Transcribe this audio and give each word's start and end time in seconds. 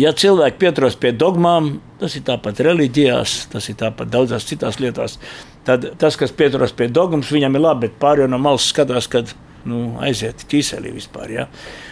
ja 0.00 0.12
cilvēki 0.12 0.60
pieturas 0.60 0.96
pie 1.00 1.12
dogmām, 1.16 1.78
tas 2.00 2.16
ir 2.18 2.24
tāpat 2.26 2.60
reliģijās, 2.66 3.36
tas 3.52 3.68
ir 3.70 3.78
tāpat 3.80 4.10
daudzās 4.12 4.46
citās 4.48 4.80
lietās, 4.82 5.18
tad 5.66 5.86
tas, 6.00 6.18
kas 6.20 6.34
pieturas 6.34 6.74
pie 6.76 6.88
dogmas, 6.92 7.32
viņam 7.34 7.58
ir 7.58 7.64
labi, 7.64 7.88
bet 7.88 7.98
pārējie 8.02 8.30
no 8.30 8.40
malas 8.42 8.68
skatās, 8.70 9.08
kad 9.10 9.34
nu, 9.68 9.94
aiziet 10.04 10.46
ķīselī 10.50 10.94
vispār. 10.94 11.30
Ja? 11.32 11.46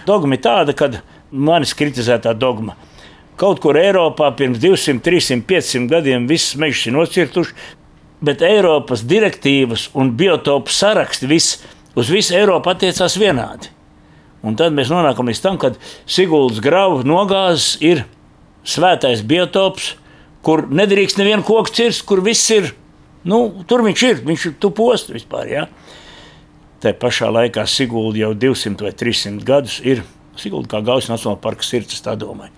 Dogma 0.09 0.37
ir 0.37 0.45
tāda, 0.45 0.77
ka 0.77 0.91
manis 1.33 1.77
kritizētā 1.79 2.35
dogma. 2.37 2.77
Kaut 3.41 3.63
kur 3.65 3.79
Eiropā 3.81 4.29
pirms 4.37 4.61
200, 4.63 5.01
300, 5.03 5.47
500 5.49 5.89
gadiem 5.91 6.27
viss 6.31 6.57
mežs 6.61 6.85
ir 6.87 6.95
nocirtuši, 6.99 7.55
bet 8.23 8.45
Eiropas 8.47 9.03
direktīvas 9.09 9.89
un 9.99 10.13
biotopu 10.19 10.71
saraksti 10.71 11.31
viss, 11.31 11.63
uz 11.99 12.13
visu 12.13 12.37
Eiropu 12.39 12.71
attiecās 12.71 13.17
vienādi. 13.19 13.73
Un 14.43 14.59
tad 14.59 14.75
mēs 14.75 14.91
nonākam 14.91 15.29
līdz 15.31 15.43
tam, 15.43 15.59
ka 15.61 15.73
Siguldas 16.07 16.63
graudu 16.63 17.07
nogāzes 17.07 17.77
ir 17.85 18.05
svētais 18.67 19.23
biotops, 19.27 19.93
kur 20.43 20.65
nedrīkst 20.67 21.21
nevienu 21.21 21.47
koku 21.47 21.71
cirst, 21.75 22.03
kur 22.07 22.23
viss 22.25 22.51
ir. 22.55 22.73
Nu, 23.23 23.63
tur 23.71 23.85
viņš 23.87 24.03
ir, 24.09 24.23
viņš 24.27 24.47
ir 24.49 24.57
tu 24.59 24.73
post 24.75 25.13
vispār. 25.15 25.47
Ja? 25.51 25.67
Tā 26.83 26.91
pašā 26.99 27.31
laikā 27.31 27.63
Sigulda 27.71 28.25
jau 28.25 28.33
200 28.35 28.89
vai 28.89 28.91
300 28.99 29.47
gadus 29.47 29.79
ir 29.87 30.03
Sigulda 30.41 30.73
kā 30.73 30.81
Gaujas 30.83 31.11
Nacionālā 31.13 31.39
parka 31.43 31.67
sirds, 31.67 32.01
tā 32.03 32.17
domāju. 32.19 32.51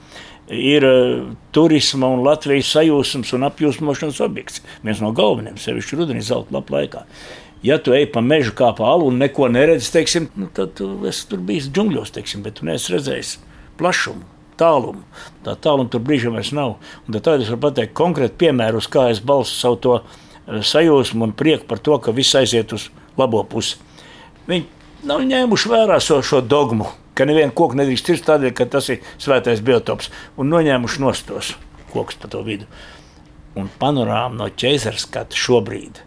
Ir 0.53 0.85
uh, 0.85 1.31
turisma 1.57 2.11
un 2.13 2.21
Latvijas 2.27 2.69
sajūsmas 2.75 3.33
un 3.37 3.47
apjūsmošanas 3.49 4.21
objekts. 4.27 4.61
Viens 4.85 5.01
no 5.01 5.15
galvenajiem, 5.17 5.57
sevišķi 5.63 6.01
rudenī, 6.03 6.21
zelta 6.25 6.59
lapa 6.59 6.79
laikā 6.79 7.07
ja 7.65 7.79
tu 7.79 7.95
ej 7.97 8.11
pa 8.13 8.21
mežu 8.21 8.53
kā 8.57 8.71
pa 8.77 8.91
alu 8.93 9.09
un 9.09 9.19
neko 9.19 9.49
neredzi, 9.49 9.89
teiksim, 9.95 10.29
nu, 10.37 10.51
tad 10.53 10.75
tu 10.79 10.91
esi 11.09 11.25
tur 11.31 11.41
bijis 11.41 11.71
džungļos, 11.73 12.13
teiksim, 12.15 12.45
bet 12.45 12.59
tu 12.61 12.69
neesi 12.69 12.93
redzējis 12.93 13.39
plašumu. 13.81 14.29
Tālumu. 14.55 15.01
Tā 15.43 15.57
tāluma 15.59 15.91
tur 15.91 16.05
brīžiem 16.05 16.37
vairs 16.37 16.53
nav. 16.55 16.77
Tad 17.11 17.41
es 17.43 17.49
varu 17.51 17.63
pateikt 17.65 17.97
konkrēti 17.99 18.37
piemēru, 18.45 18.79
uz 18.79 18.87
kā 18.87 19.09
es 19.11 19.19
balstu 19.19 19.57
savu 19.59 19.79
to 19.83 19.95
eh, 19.99 20.61
sajūsmu 20.63 21.27
un 21.27 21.33
prieku 21.35 21.67
par 21.73 21.81
to, 21.83 21.97
ka 21.99 22.15
viss 22.15 22.37
aiziet 22.39 22.71
uz 22.77 22.85
labo 23.19 23.41
pusi. 23.51 23.81
Viņi 24.47 25.09
nav 25.11 25.25
ņēmuši 25.27 25.73
vērā 25.73 25.99
šo, 26.05 26.21
šo 26.23 26.39
dogmu, 26.47 26.87
ka 27.15 27.27
nevienu 27.29 27.55
koku 27.57 27.79
nedrīkst 27.79 28.11
cirst 28.11 28.27
tādēļ, 28.29 28.55
ka 28.57 28.67
tas 28.71 28.91
ir 28.93 29.05
svētais 29.23 29.63
biotops, 29.65 30.11
un 30.39 30.51
noņēmuši 30.53 31.05
nostos 31.05 31.55
kokus 31.95 32.19
pa 32.19 32.31
to 32.31 32.43
vidu. 32.47 32.67
Un 33.55 33.71
panorāma 33.79 34.35
no 34.41 34.51
ķēzara 34.51 34.99
skata 34.99 35.39
šobrīd 35.39 36.01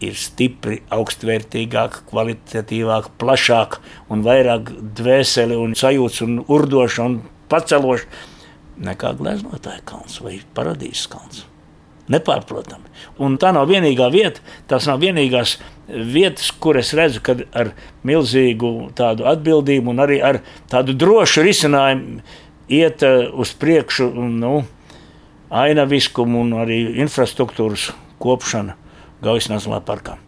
ir 0.00 0.16
stipri 0.16 0.78
augstvērtīgāka, 0.96 2.06
kvalitatīvāka, 2.08 3.12
plašāka 3.20 3.82
un 4.08 4.24
vairāk 4.24 4.72
dvēseli 4.96 5.58
un 5.60 5.76
sajūta 5.76 6.24
un 6.24 6.40
urdoša 6.48 7.04
un 7.04 7.20
paceloša 7.52 8.08
nekā 8.80 9.12
gleznotāja 9.20 9.84
kalns 9.84 10.16
vai 10.24 10.38
paradīzes 10.56 11.04
kalns. 11.12 11.44
Nepārprotami. 12.10 12.90
Un 13.22 13.36
tā 13.40 13.52
nav 13.54 13.68
vienīgā 13.70 14.08
vieta, 14.10 14.42
tās 14.70 14.88
nav 14.90 15.00
vienīgās 15.02 15.58
vietas, 15.88 16.50
kur 16.50 16.78
es 16.80 16.92
redzu, 16.96 17.22
ka 17.22 17.36
ar 17.56 17.72
milzīgu 18.06 18.90
tādu 18.98 19.26
atbildību 19.30 19.92
un 19.92 20.02
arī 20.02 20.20
ar 20.24 20.40
tādu 20.70 20.96
drošu 20.98 21.44
risinājumu 21.46 22.20
iet 22.70 23.02
eh, 23.06 23.28
uz 23.30 23.54
priekšu 23.58 24.10
nu, 24.14 24.62
ainaviskumu 25.50 26.44
un 26.44 26.58
arī 26.62 26.82
infrastruktūras 27.02 27.90
kopšanu 28.22 28.76
Gaujas 29.20 29.50
Nacionālajā 29.50 29.86
parkā. 29.86 30.18